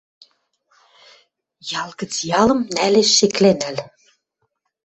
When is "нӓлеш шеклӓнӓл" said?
2.75-3.77